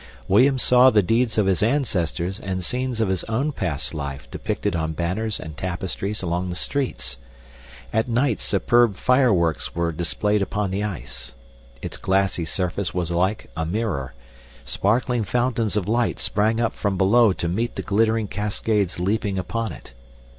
[0.27, 4.75] William saw the deeds of his ancestors and scenes of his own past life depicted
[4.75, 7.17] on banners and tapestries along the streets.
[7.93, 11.35] At night superb fireworks were displayed upon the ice.
[11.83, 14.15] Its glassy surface was like a mirror.
[14.65, 19.71] Sparkling fountains of light sprang up from below to meet the glittering cascades leaping upon
[19.71, 19.93] it.